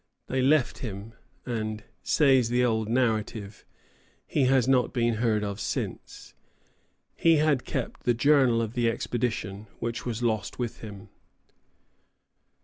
[0.25, 1.13] They left him,
[1.45, 3.63] and, says the old narrative,
[4.25, 6.33] "he has not been heard of since."
[7.15, 11.09] He had kept the journal of the expedition, which was lost with him.